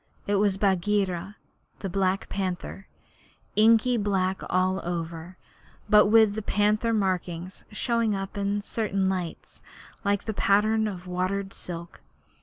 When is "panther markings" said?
6.41-7.63